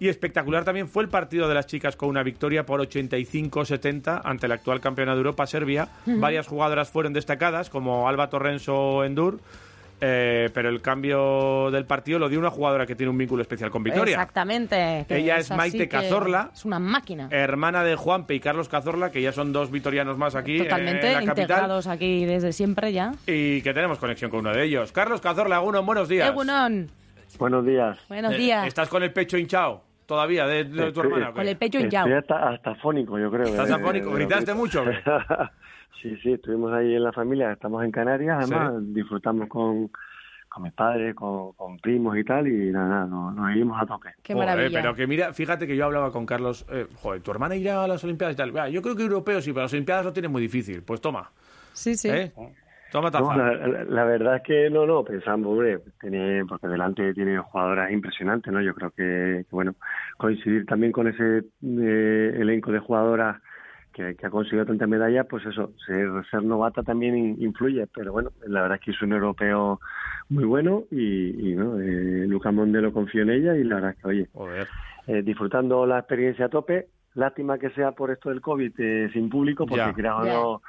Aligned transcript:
Y 0.00 0.08
espectacular 0.08 0.64
también 0.64 0.88
fue 0.88 1.02
el 1.02 1.08
partido 1.08 1.48
de 1.48 1.54
las 1.54 1.66
chicas 1.66 1.96
con 1.96 2.08
una 2.08 2.22
victoria 2.22 2.64
por 2.64 2.80
85-70 2.80 4.20
ante 4.24 4.46
la 4.48 4.54
actual 4.54 4.80
campeona 4.80 5.12
de 5.12 5.18
Europa, 5.18 5.46
Serbia. 5.46 5.88
Varias 6.06 6.46
jugadoras 6.46 6.90
fueron 6.90 7.12
destacadas, 7.12 7.68
como 7.70 8.08
Alba 8.08 8.30
Torrenso 8.30 9.04
Endur. 9.04 9.40
eh, 10.00 10.48
pero 10.54 10.68
el 10.68 10.80
cambio 10.80 11.72
del 11.72 11.84
partido 11.84 12.20
lo 12.20 12.28
dio 12.28 12.38
una 12.38 12.50
jugadora 12.50 12.86
que 12.86 12.94
tiene 12.94 13.10
un 13.10 13.18
vínculo 13.18 13.42
especial 13.42 13.68
con 13.72 13.82
Vitoria. 13.82 14.12
Exactamente. 14.14 15.04
Ella 15.08 15.38
es 15.38 15.50
Maite 15.50 15.88
Cazorla. 15.88 16.50
Es 16.54 16.64
una 16.64 16.78
máquina. 16.78 17.26
Hermana 17.32 17.82
de 17.82 17.96
Juanpe 17.96 18.36
y 18.36 18.38
Carlos 18.40 18.68
Cazorla, 18.68 19.10
que 19.10 19.20
ya 19.20 19.32
son 19.32 19.52
dos 19.52 19.72
vitorianos 19.72 20.16
más 20.16 20.36
aquí 20.36 20.58
Totalmente 20.58 21.08
en 21.08 21.14
la 21.14 21.20
capital. 21.24 21.42
integrados 21.42 21.86
aquí 21.88 22.24
desde 22.26 22.52
siempre 22.52 22.92
ya. 22.92 23.10
Y 23.26 23.60
que 23.62 23.74
tenemos 23.74 23.98
conexión 23.98 24.30
con 24.30 24.38
uno 24.40 24.52
de 24.52 24.62
ellos. 24.62 24.92
Carlos 24.92 25.20
Cazorla, 25.20 25.58
buenos 25.58 26.08
días. 26.08 26.28
Egunon, 26.30 26.88
Buenos 27.40 27.66
días. 27.66 27.98
buenos 28.08 28.32
Eh, 28.34 28.38
días. 28.38 28.66
¿Estás 28.68 28.88
con 28.88 29.02
el 29.02 29.12
pecho 29.12 29.36
hinchado 29.36 29.82
todavía 30.08 30.46
de, 30.46 30.64
de 30.64 30.90
tu 30.92 31.02
Estoy- 31.02 31.06
hermana? 31.12 31.32
Con 31.32 31.46
el 31.46 31.56
pecho 31.56 31.78
hinchado. 31.78 32.16
hasta, 32.16 32.48
hasta 32.48 32.74
fónico, 32.76 33.18
yo 33.18 33.30
creo. 33.30 33.44
¿Estás 33.44 33.68
de- 33.68 33.74
afónico? 33.74 34.10
de- 34.10 34.16
¿Gritaste 34.16 34.54
mucho 34.54 34.82
sí, 36.02 36.16
sí, 36.22 36.32
estuvimos 36.32 36.72
ahí 36.72 36.94
en 36.94 37.04
la 37.04 37.12
familia, 37.12 37.52
estamos 37.52 37.84
en 37.84 37.90
Canarias, 37.90 38.38
además 38.40 38.72
disfrutamos 38.94 39.48
con, 39.48 39.90
con 40.48 40.62
mis 40.62 40.72
padres, 40.72 41.14
con, 41.14 41.52
con 41.52 41.76
primos 41.78 42.16
y 42.16 42.24
tal, 42.24 42.46
y 42.48 42.70
nada, 42.72 42.88
nada, 42.88 43.06
nos, 43.06 43.34
nos 43.34 43.54
íbamos 43.54 43.82
a 43.82 43.86
tope. 43.86 44.08
Qué 44.22 44.32
Joder, 44.32 44.48
maravilla. 44.48 44.80
pero 44.80 44.94
que 44.94 45.06
mira, 45.06 45.32
fíjate 45.34 45.66
que 45.66 45.76
yo 45.76 45.84
hablaba 45.84 46.10
con 46.10 46.24
Carlos, 46.24 46.64
eh, 46.70 46.86
joder, 47.02 47.20
tu 47.20 47.30
hermana 47.30 47.54
irá 47.56 47.84
a 47.84 47.88
las 47.88 48.02
Olimpiadas 48.04 48.34
y 48.34 48.36
tal. 48.38 48.70
Yo 48.72 48.80
creo 48.80 48.96
que 48.96 49.02
europeo 49.02 49.40
sí, 49.42 49.52
pero 49.52 49.64
las 49.64 49.72
Olimpiadas 49.72 50.04
lo 50.06 50.12
tiene 50.12 50.28
muy 50.28 50.40
difícil. 50.42 50.82
Pues 50.82 51.00
toma, 51.00 51.30
Sí, 51.74 51.94
sí. 51.96 52.08
¿eh? 52.08 52.32
Toma 52.90 53.10
taza. 53.10 53.36
No, 53.36 53.84
la, 53.84 54.04
verdad 54.04 54.36
es 54.36 54.42
que 54.42 54.70
no, 54.70 54.86
no, 54.86 55.04
pensamos, 55.04 55.46
hombre, 55.46 55.80
tiene, 56.00 56.44
porque 56.46 56.68
delante 56.68 57.12
tiene 57.14 57.38
jugadoras 57.38 57.90
impresionantes, 57.90 58.52
¿no? 58.52 58.60
Yo 58.62 58.74
creo 58.74 58.90
que, 58.90 59.44
que, 59.48 59.54
bueno, 59.54 59.74
coincidir 60.16 60.64
también 60.66 60.92
con 60.92 61.06
ese 61.08 61.44
eh, 61.62 62.36
elenco 62.38 62.72
de 62.72 62.78
jugadoras 62.78 63.42
que, 63.92 64.14
que 64.16 64.26
ha 64.26 64.30
conseguido 64.30 64.64
tantas 64.64 64.88
medallas, 64.88 65.26
pues 65.28 65.44
eso, 65.44 65.72
ser, 65.86 66.08
ser 66.30 66.42
novata 66.42 66.82
también 66.82 67.16
in- 67.16 67.36
influye, 67.42 67.86
pero 67.88 68.12
bueno, 68.12 68.30
la 68.46 68.62
verdad 68.62 68.78
es 68.78 68.84
que 68.84 68.90
es 68.92 69.02
un 69.02 69.12
europeo 69.12 69.80
muy 70.30 70.44
bueno 70.44 70.84
y, 70.90 71.50
y 71.50 71.54
¿no? 71.56 71.80
Eh, 71.80 72.26
Luca 72.26 72.50
Mondelo 72.52 72.92
confío 72.92 73.22
en 73.22 73.30
ella 73.30 73.56
y 73.56 73.64
la 73.64 73.76
verdad 73.76 73.90
es 73.90 73.96
que, 73.98 74.08
oye, 74.08 74.28
Joder. 74.32 74.68
eh, 75.08 75.22
disfrutando 75.22 75.84
la 75.86 75.98
experiencia 75.98 76.46
a 76.46 76.48
tope. 76.48 76.88
Lástima 77.14 77.58
que 77.58 77.70
sea 77.70 77.92
por 77.92 78.10
esto 78.12 78.28
del 78.28 78.40
COVID 78.40 78.72
eh, 78.78 79.10
sin 79.12 79.28
público, 79.28 79.66
porque 79.66 79.86
Ya. 79.86 79.94
creo 79.94 80.24
Ya. 80.24 80.32
no, 80.32 80.62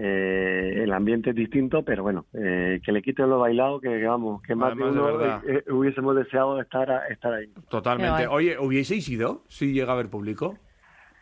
eh, 0.00 0.82
el 0.84 0.92
ambiente 0.92 1.30
es 1.30 1.36
distinto, 1.36 1.82
pero 1.82 2.02
bueno, 2.04 2.26
eh, 2.32 2.80
que 2.84 2.92
le 2.92 3.02
quiten 3.02 3.28
lo 3.28 3.40
bailado, 3.40 3.80
que, 3.80 3.88
que 3.88 4.06
vamos, 4.06 4.40
que 4.42 4.54
más 4.54 4.72
Además, 4.72 4.94
de 4.94 5.00
de 5.00 5.06
uno 5.06 5.18
verdad. 5.18 5.42
eh, 5.46 5.64
eh, 5.66 5.72
hubiésemos 5.72 6.14
deseado 6.14 6.60
estar, 6.60 6.90
a- 6.90 7.08
estar 7.08 7.32
ahí. 7.34 7.48
Totalmente. 7.68 8.26
Oye, 8.28 8.56
¿hubieseis 8.58 9.08
ido 9.08 9.42
si 9.48 9.72
llega 9.72 9.90
a 9.90 9.94
haber 9.94 10.08
público? 10.08 10.56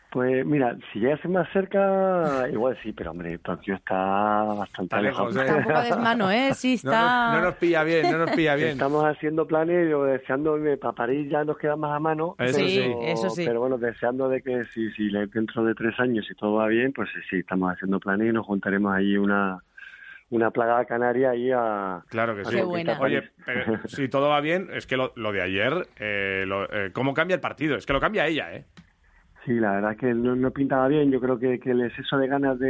Pues 0.09 0.45
mira, 0.45 0.77
si 0.91 0.99
llegase 0.99 1.27
más 1.27 1.47
cerca, 1.51 2.47
igual 2.51 2.77
sí, 2.81 2.93
pero 2.93 3.11
hombre, 3.11 3.37
Tokio 3.39 3.75
está 3.75 3.95
bastante 4.43 4.95
Está 4.95 5.01
lejos, 5.01 5.35
¿eh? 5.35 5.41
Está 5.41 5.55
un 5.57 5.63
poco 5.63 5.81
desmano, 5.81 6.31
¿eh? 6.31 6.49
Sí, 6.53 6.79
No 6.83 6.91
está... 6.91 7.27
nos, 7.27 7.35
no 7.41 7.41
nos 7.49 7.55
pilla 7.57 7.83
bien, 7.83 8.11
no 8.11 8.17
nos 8.19 8.31
pilla 8.31 8.55
bien. 8.55 8.69
Estamos 8.69 9.03
haciendo 9.05 9.45
planes, 9.45 9.89
yo 9.89 10.05
deseando 10.05 10.61
que 10.63 10.77
para 10.77 10.93
París 10.93 11.29
ya 11.29 11.43
nos 11.43 11.57
queda 11.57 11.75
más 11.75 11.91
a 11.95 11.99
mano. 11.99 12.35
Eso 12.39 12.57
Sí, 12.59 12.69
sí. 12.69 12.95
eso 13.01 13.29
sí. 13.29 13.43
Pero 13.45 13.59
bueno, 13.59 13.77
deseando 13.77 14.29
de 14.29 14.41
que 14.41 14.63
si, 14.73 14.89
si 14.91 15.09
le- 15.09 15.27
dentro 15.27 15.63
de 15.65 15.75
tres 15.75 15.99
años, 15.99 16.25
si 16.25 16.35
todo 16.35 16.53
va 16.53 16.67
bien, 16.67 16.93
pues 16.93 17.09
sí, 17.13 17.19
sí, 17.29 17.35
estamos 17.39 17.73
haciendo 17.73 17.99
planes 17.99 18.29
y 18.29 18.31
nos 18.31 18.45
juntaremos 18.45 18.93
ahí 18.95 19.17
una, 19.17 19.61
una 20.29 20.51
plagada 20.51 20.85
canaria 20.85 21.31
ahí 21.31 21.51
a... 21.51 22.01
Claro 22.07 22.33
que 22.33 22.41
a 22.43 22.45
sí. 22.45 22.61
Buena. 22.61 22.97
Oye, 23.01 23.23
pero 23.45 23.79
si 23.87 24.07
todo 24.07 24.29
va 24.29 24.39
bien, 24.39 24.69
es 24.73 24.87
que 24.87 24.95
lo, 24.95 25.11
lo 25.17 25.33
de 25.33 25.41
ayer, 25.41 25.73
eh, 25.99 26.45
lo- 26.47 26.71
eh, 26.71 26.91
¿cómo 26.93 27.13
cambia 27.13 27.35
el 27.35 27.41
partido? 27.41 27.75
Es 27.75 27.85
que 27.85 27.91
lo 27.93 27.99
cambia 27.99 28.25
ella, 28.25 28.53
¿eh? 28.53 28.63
Sí, 29.47 29.53
la 29.61 29.71
verdad 29.75 29.93
es 29.93 29.97
que 29.97 30.13
no, 30.13 30.35
no 30.35 30.51
pintaba 30.51 30.89
bien. 30.89 31.09
Yo 31.09 31.21
creo 31.21 31.39
que, 31.39 31.57
que 31.57 31.71
el 31.71 31.81
exceso 31.81 32.17
de 32.17 32.27
ganas 32.27 32.59
de, 32.59 32.67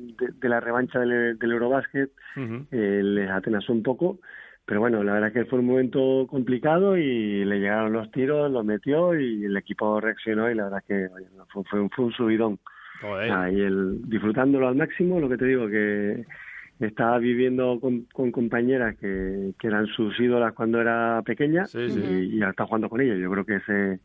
de, 0.00 0.28
de 0.38 0.48
la 0.50 0.60
revancha 0.60 0.98
del, 1.00 1.38
del 1.38 1.52
Eurobasket 1.52 2.10
eh, 2.70 3.00
les 3.02 3.30
atenazó 3.30 3.72
un 3.72 3.82
poco. 3.82 4.18
Pero 4.66 4.80
bueno, 4.80 5.02
la 5.02 5.14
verdad 5.14 5.28
es 5.28 5.34
que 5.34 5.44
fue 5.46 5.60
un 5.60 5.66
momento 5.66 6.26
complicado 6.28 6.98
y 6.98 7.46
le 7.46 7.58
llegaron 7.60 7.94
los 7.94 8.10
tiros, 8.10 8.52
los 8.52 8.62
metió 8.62 9.18
y 9.18 9.46
el 9.46 9.56
equipo 9.56 10.02
reaccionó 10.02 10.50
y 10.50 10.54
la 10.54 10.64
verdad 10.64 10.80
es 10.80 10.86
que 10.86 11.14
oye, 11.14 11.26
fue, 11.48 11.64
fue 11.64 11.80
un, 11.80 11.88
fue 11.88 12.04
un 12.04 12.12
subidón. 12.12 12.58
Joder. 13.00 13.32
Ahí 13.32 13.58
el, 13.58 14.02
disfrutándolo 14.08 14.68
al 14.68 14.76
máximo, 14.76 15.18
lo 15.18 15.30
que 15.30 15.38
te 15.38 15.46
digo, 15.46 15.66
que 15.66 16.26
estaba 16.78 17.18
viviendo 17.18 17.80
con, 17.80 18.02
con 18.12 18.30
compañeras 18.30 18.96
que, 18.98 19.54
que 19.58 19.66
eran 19.66 19.86
sus 19.86 20.20
ídolas 20.20 20.52
cuando 20.52 20.78
era 20.78 21.22
pequeña 21.24 21.64
Sí, 21.64 21.88
sí. 21.90 22.00
y, 22.00 22.36
y 22.36 22.40
ahora 22.40 22.50
está 22.50 22.66
jugando 22.66 22.90
con 22.90 23.00
ellas. 23.00 23.18
Yo 23.18 23.30
creo 23.30 23.46
que 23.46 23.56
ese, 23.56 23.98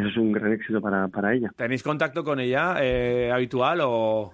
eso 0.00 0.08
es 0.08 0.16
un 0.16 0.32
gran 0.32 0.52
éxito 0.52 0.80
para, 0.80 1.08
para 1.08 1.34
ella. 1.34 1.50
¿Tenéis 1.56 1.82
contacto 1.82 2.22
con 2.24 2.40
ella 2.40 2.76
eh, 2.80 3.30
habitual 3.32 3.80
o...? 3.82 4.32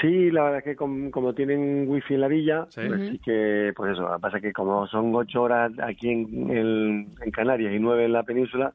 Sí, 0.00 0.30
la 0.32 0.42
verdad 0.42 0.58
es 0.58 0.64
que 0.64 0.76
com- 0.76 1.10
como 1.12 1.34
tienen 1.34 1.84
wifi 1.88 2.14
en 2.14 2.20
la 2.20 2.26
villa, 2.28 2.66
Sí. 2.68 2.80
pues 2.86 3.00
sí 3.10 3.18
que, 3.24 3.72
pues 3.76 3.92
eso, 3.92 4.02
lo 4.02 4.14
que 4.16 4.20
pasa 4.20 4.36
es 4.38 4.42
que 4.42 4.52
como 4.52 4.86
son 4.88 5.14
ocho 5.14 5.42
horas 5.42 5.70
aquí 5.80 6.08
en, 6.10 6.50
en, 6.50 7.14
en 7.24 7.30
Canarias 7.30 7.72
y 7.72 7.78
nueve 7.78 8.04
en 8.04 8.12
la 8.12 8.24
península, 8.24 8.72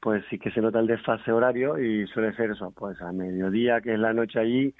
pues 0.00 0.24
sí 0.28 0.38
que 0.40 0.50
se 0.50 0.60
nota 0.60 0.80
el 0.80 0.88
desfase 0.88 1.30
horario 1.30 1.78
y 1.78 2.06
suele 2.08 2.34
ser 2.34 2.50
eso, 2.50 2.72
pues 2.76 3.00
a 3.00 3.12
mediodía, 3.12 3.80
que 3.80 3.94
es 3.94 3.98
la 4.00 4.12
noche 4.12 4.40
allí, 4.40 4.74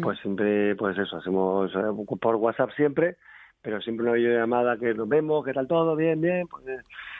pues 0.00 0.18
siempre, 0.20 0.76
pues 0.76 0.96
eso, 0.96 1.16
hacemos 1.16 1.72
eh, 1.74 2.16
por 2.20 2.36
WhatsApp 2.36 2.70
siempre, 2.76 3.16
pero 3.62 3.80
siempre 3.80 4.04
una 4.04 4.14
videollamada 4.14 4.76
que 4.76 4.92
nos 4.92 5.08
vemos, 5.08 5.44
¿qué 5.44 5.52
tal 5.52 5.66
todo? 5.68 5.94
Bien, 5.96 6.20
bien, 6.20 6.46
pues, 6.48 6.66
eh, 6.66 6.78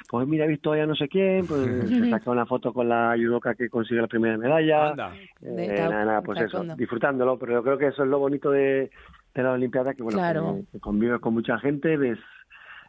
pues 0.09 0.27
mira, 0.27 0.45
he 0.45 0.49
visto 0.49 0.75
ya 0.77 0.85
no 0.87 0.95
sé 0.97 1.09
quién, 1.09 1.47
pues 1.47 1.61
se 1.89 2.11
saca 2.11 2.31
una 2.31 2.45
foto 2.47 2.73
con 2.73 2.89
la 2.89 3.15
judoka 3.17 3.55
que 3.55 3.69
consigue 3.71 4.01
la 4.01 4.09
primera 4.09 4.37
medalla, 4.37 4.91
Anda. 4.91 5.15
Eh, 5.41 5.75
nada, 5.79 6.05
nada, 6.05 6.23
pues 6.23 6.41
eso, 6.41 6.65
disfrutándolo, 6.77 7.39
pero 7.39 7.53
yo 7.53 7.63
creo 7.63 7.79
que 7.79 7.87
eso 7.87 8.03
es 8.03 8.09
lo 8.09 8.19
bonito 8.19 8.51
de, 8.51 8.91
de 9.35 9.43
la 9.43 9.53
Olimpiada, 9.53 9.95
que 9.95 10.03
bueno, 10.03 10.19
Claro. 10.19 10.57
que, 10.67 10.73
que 10.73 10.81
convives 10.81 11.21
con 11.21 11.35
mucha 11.35 11.59
gente, 11.59 11.97
ves 11.97 12.19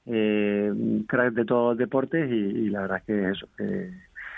eh, 0.05 0.71
cracks 1.07 1.35
de 1.35 1.45
todos 1.45 1.71
los 1.71 1.77
deportes 1.77 2.29
y, 2.29 2.33
y 2.35 2.69
la 2.69 2.81
verdad 2.81 2.97
es 2.97 3.03
que 3.03 3.29
eso, 3.29 3.47
que 3.57 3.89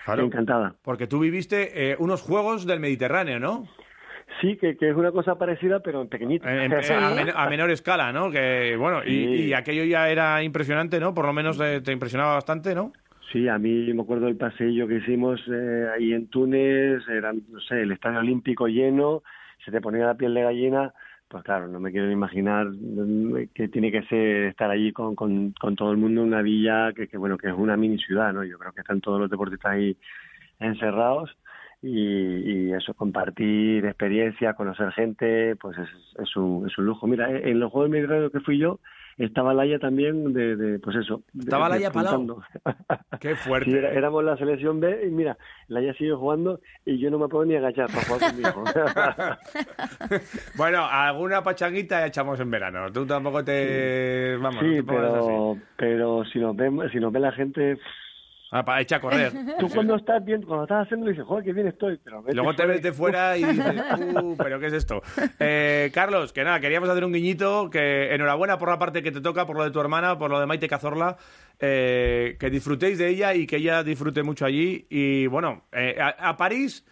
Claro. 0.05 0.23
encantada. 0.23 0.75
Porque 0.83 1.07
tú 1.07 1.17
viviste 1.19 1.91
eh, 1.91 1.95
unos 1.97 2.21
Juegos 2.21 2.67
del 2.67 2.79
Mediterráneo, 2.79 3.39
¿no? 3.39 3.65
Sí, 4.41 4.57
que, 4.57 4.75
que 4.75 4.89
es 4.89 4.95
una 4.95 5.11
cosa 5.11 5.35
parecida, 5.37 5.79
pero 5.79 6.01
en 6.01 6.09
pequeñito. 6.09 6.47
En- 6.49 6.71
en- 6.71 6.73
a, 7.03 7.09
men- 7.15 7.31
a 7.35 7.49
menor 7.49 7.71
escala, 7.71 8.11
¿no? 8.11 8.29
Que, 8.31 8.75
bueno, 8.77 9.01
y, 9.03 9.07
Sí. 9.07 9.25
y 9.47 9.53
aquello 9.53 9.83
ya 9.85 10.09
era 10.09 10.43
impresionante, 10.43 10.99
¿no? 10.99 11.13
Por 11.13 11.25
lo 11.25 11.33
menos 11.33 11.59
eh, 11.61 11.81
te 11.81 11.91
impresionaba 11.91 12.33
bastante, 12.33 12.75
¿no? 12.75 12.91
Sí, 13.31 13.47
a 13.47 13.57
mí 13.57 13.91
me 13.93 14.01
acuerdo 14.01 14.25
del 14.27 14.35
pasillo 14.37 14.87
que 14.87 14.97
hicimos 14.97 15.41
eh, 15.51 15.87
ahí 15.95 16.13
en 16.13 16.27
Túnez, 16.27 17.01
era, 17.09 17.33
no 17.33 17.59
sé, 17.61 17.81
el 17.81 17.91
estadio 17.91 18.19
olímpico 18.19 18.67
lleno, 18.67 19.23
se 19.63 19.71
te 19.71 19.81
ponía 19.81 20.05
la 20.05 20.15
piel 20.15 20.33
de 20.33 20.43
gallina, 20.43 20.93
pues 21.27 21.43
claro, 21.43 21.67
no 21.67 21.79
me 21.79 21.91
quiero 21.91 22.11
imaginar 22.11 22.67
que 23.53 23.67
tiene 23.67 23.91
que 23.91 24.03
ser 24.03 24.43
estar 24.45 24.69
allí 24.69 24.91
con, 24.91 25.15
con, 25.15 25.53
con 25.59 25.75
todo 25.75 25.91
el 25.91 25.97
mundo 25.97 26.21
en 26.21 26.27
una 26.27 26.41
villa 26.43 26.93
que, 26.93 27.07
que, 27.07 27.17
bueno, 27.17 27.37
que 27.37 27.47
es 27.47 27.53
una 27.55 27.75
mini 27.75 27.97
ciudad, 27.97 28.31
¿no? 28.31 28.43
Yo 28.43 28.59
creo 28.59 28.71
que 28.73 28.81
están 28.81 29.01
todos 29.01 29.19
los 29.19 29.29
deportistas 29.29 29.71
ahí 29.71 29.97
encerrados 30.59 31.35
y, 31.87 32.69
y 32.69 32.73
eso, 32.73 32.93
compartir 32.95 33.85
experiencias, 33.85 34.55
conocer 34.55 34.91
gente, 34.93 35.55
pues 35.57 35.77
es, 35.77 35.89
es, 36.19 36.35
un, 36.35 36.67
es 36.67 36.75
un 36.79 36.85
lujo. 36.85 37.05
Mira, 37.05 37.29
en 37.29 37.59
los 37.59 37.71
Juegos 37.71 37.91
del 37.91 37.99
Mediterráneo 37.99 38.31
que 38.31 38.39
fui 38.39 38.57
yo, 38.57 38.79
estaba 39.17 39.53
Laia 39.53 39.77
también 39.79 40.33
de, 40.33 40.55
de 40.55 40.79
pues 40.79 40.95
eso. 40.97 41.21
de- 41.33 41.43
¿Estaba 41.43 41.69
Laia 41.69 41.91
Palau? 41.91 42.41
Qué 43.19 43.35
fuerte. 43.35 43.69
Sí, 43.71 43.77
era- 43.77 43.91
éramos 43.91 44.23
la 44.23 44.35
selección 44.35 44.79
B 44.79 45.05
y 45.07 45.11
mira, 45.11 45.37
Laia 45.67 45.93
sigue 45.93 46.13
jugando 46.13 46.59
y 46.85 46.97
yo 46.97 47.11
no 47.11 47.19
me 47.19 47.27
puedo 47.27 47.45
ni 47.45 47.55
agachar 47.55 47.87
para 47.87 48.01
jugar 48.05 48.21
conmigo. 48.21 48.65
Bueno, 50.57 50.85
alguna 50.89 51.43
pachanguita 51.43 52.05
echamos 52.05 52.39
en 52.39 52.49
verano. 52.49 52.91
Tú 52.91 53.05
tampoco 53.05 53.43
te... 53.43 54.37
Vamos, 54.41 54.55
no 54.63 54.69
sí, 54.69 54.75
te 54.77 54.83
pongas 54.83 55.03
así. 55.13 55.27
pero, 55.27 55.57
pero 55.77 56.25
si 56.25 56.39
nos 56.39 56.55
ven, 56.55 56.79
si 56.91 56.99
nos 56.99 57.11
ve 57.11 57.19
la 57.19 57.31
gente, 57.31 57.77
Ah, 58.57 58.63
para 58.63 58.79
echar 58.79 58.99
a 58.99 59.01
correr. 59.01 59.33
Tú 59.59 59.67
cuando 59.67 59.97
estás 59.97 60.23
bien, 60.23 60.41
cuando 60.43 60.63
estás 60.63 60.85
haciendo, 60.85 61.07
dices, 61.07 61.25
joder, 61.25 61.43
qué 61.43 61.51
bien 61.51 61.67
estoy. 61.67 61.99
Pero 62.01 62.23
vete 62.23 62.35
Luego 62.37 62.55
te 62.55 62.65
ves 62.65 62.95
fuera 62.95 63.37
y 63.37 63.43
dices, 63.43 63.65
"Uh, 64.23 64.37
pero 64.37 64.61
¿qué 64.61 64.67
es 64.67 64.73
esto? 64.73 65.01
Eh, 65.39 65.91
Carlos, 65.93 66.31
que 66.31 66.41
nada, 66.45 66.61
queríamos 66.61 66.87
hacer 66.87 67.03
un 67.03 67.11
guiñito, 67.11 67.69
que 67.69 68.15
enhorabuena 68.15 68.57
por 68.57 68.69
la 68.69 68.79
parte 68.79 69.03
que 69.03 69.11
te 69.11 69.19
toca, 69.19 69.45
por 69.45 69.57
lo 69.57 69.65
de 69.65 69.71
tu 69.71 69.81
hermana, 69.81 70.17
por 70.17 70.31
lo 70.31 70.39
de 70.39 70.45
Maite 70.45 70.69
Cazorla, 70.69 71.17
eh, 71.59 72.37
que 72.39 72.49
disfrutéis 72.49 72.97
de 72.97 73.09
ella 73.09 73.33
y 73.33 73.45
que 73.45 73.57
ella 73.57 73.83
disfrute 73.83 74.23
mucho 74.23 74.45
allí. 74.45 74.87
Y 74.89 75.27
bueno, 75.27 75.63
eh, 75.73 75.97
a, 75.99 76.29
a 76.29 76.37
París, 76.37 76.85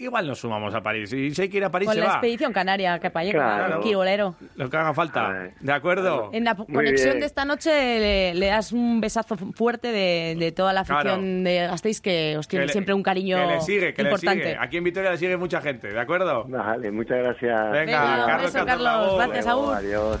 igual 0.00 0.26
nos 0.26 0.38
sumamos 0.40 0.74
a 0.74 0.80
París. 0.80 1.12
Y 1.12 1.30
si 1.30 1.42
hay 1.42 1.48
que 1.48 1.58
ir 1.58 1.64
a 1.64 1.70
París, 1.70 1.86
Con 1.86 1.94
se 1.94 2.00
la 2.00 2.06
va. 2.06 2.12
expedición 2.14 2.52
canaria, 2.52 2.98
que 2.98 3.10
para 3.10 3.30
Claro. 3.30 3.80
Quibolero. 3.80 4.34
Lo 4.56 4.68
que 4.70 4.76
haga 4.76 4.92
falta. 4.94 5.50
¿De 5.60 5.72
acuerdo? 5.72 6.30
En 6.32 6.44
la 6.44 6.54
Muy 6.54 6.66
conexión 6.66 7.10
bien. 7.10 7.20
de 7.20 7.26
esta 7.26 7.44
noche 7.44 7.70
le, 7.70 8.34
le 8.34 8.46
das 8.46 8.72
un 8.72 9.00
besazo 9.00 9.36
fuerte 9.54 9.92
de, 9.92 10.36
de 10.38 10.52
toda 10.52 10.72
la 10.72 10.80
afición 10.80 11.02
Claro. 11.02 11.22
de 11.22 11.66
Gasteiz 11.70 12.00
que 12.00 12.36
os 12.38 12.48
tiene 12.48 12.64
Que 12.64 12.66
le- 12.68 12.72
siempre 12.72 12.94
un 12.94 13.02
cariño 13.02 13.36
que 13.36 13.46
le 13.54 13.60
sigue, 13.60 13.94
que 13.94 14.02
importante. 14.02 14.36
le 14.38 14.44
sigue. 14.52 14.56
Aquí 14.60 14.76
en 14.78 14.84
Vitoria 14.84 15.10
le 15.10 15.16
sigue 15.18 15.36
mucha 15.36 15.60
gente, 15.60 15.88
¿de 15.92 16.00
acuerdo? 16.00 16.44
Vale, 16.48 16.90
muchas 16.90 17.18
gracias. 17.18 17.72
Venga, 17.72 17.80
Venga, 18.00 18.26
Carlos 18.26 18.52
beso, 18.52 18.66
Carlos. 18.66 19.16
Gracias. 19.16 19.46
Adiós. 19.46 20.20